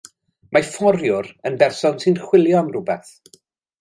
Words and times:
Mae 0.55 0.63
fforiwr 0.69 1.29
yn 1.49 1.59
berson 1.63 2.01
sy'n 2.05 2.19
chwilio 2.23 2.59
am 2.63 2.73
rywbeth. 2.77 3.13